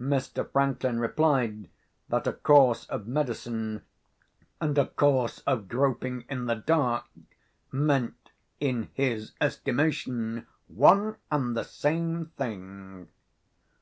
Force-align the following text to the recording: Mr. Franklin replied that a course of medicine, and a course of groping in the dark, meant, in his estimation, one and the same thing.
Mr. 0.00 0.50
Franklin 0.52 0.98
replied 0.98 1.68
that 2.08 2.26
a 2.26 2.32
course 2.32 2.86
of 2.86 3.06
medicine, 3.06 3.82
and 4.58 4.78
a 4.78 4.86
course 4.86 5.40
of 5.40 5.68
groping 5.68 6.24
in 6.30 6.46
the 6.46 6.54
dark, 6.54 7.04
meant, 7.70 8.30
in 8.58 8.88
his 8.94 9.32
estimation, 9.38 10.46
one 10.66 11.16
and 11.30 11.54
the 11.54 11.62
same 11.64 12.32
thing. 12.38 13.08